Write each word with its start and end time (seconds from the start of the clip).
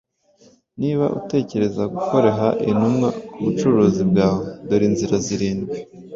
Niba 0.81 1.05
utekereza 1.19 1.83
gukoreha 1.93 2.47
Intumwa 2.69 3.09
kubucuruzi 3.33 4.01
bwawe, 4.09 4.43
dore 4.67 4.85
inzira 4.89 5.15
zirindwi 5.25 5.77